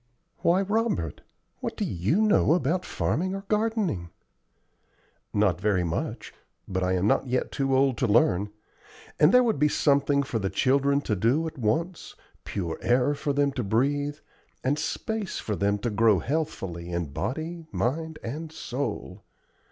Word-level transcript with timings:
"Why, 0.39 0.63
Robert! 0.63 1.21
what 1.59 1.77
do 1.77 1.85
you 1.85 2.23
know 2.23 2.55
about 2.55 2.85
farming 2.85 3.35
or 3.35 3.41
gardening?" 3.49 4.09
"Not 5.31 5.61
very 5.61 5.83
much, 5.83 6.33
but 6.67 6.81
I 6.81 6.93
am 6.93 7.05
not 7.05 7.27
yet 7.27 7.51
too 7.51 7.77
old 7.77 7.99
to 7.99 8.07
learn; 8.07 8.49
and 9.19 9.31
there 9.31 9.43
would 9.43 9.59
be 9.59 9.67
something 9.67 10.23
for 10.23 10.39
the 10.39 10.49
children 10.49 11.01
to 11.01 11.15
do 11.15 11.45
at 11.45 11.59
once, 11.59 12.15
pure 12.45 12.79
air 12.81 13.13
for 13.13 13.31
them 13.31 13.51
to 13.51 13.63
breathe, 13.63 14.17
and 14.63 14.79
space 14.79 15.37
for 15.37 15.55
them 15.55 15.77
to 15.77 15.91
grow 15.91 16.17
healthfully 16.17 16.89
in 16.91 17.13
body, 17.13 17.67
mind, 17.71 18.17
and 18.23 18.51
soul. 18.51 19.23